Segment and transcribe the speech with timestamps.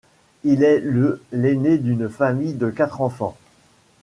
[0.43, 3.37] Il est le l’aîné d’une famille de quatre enfants.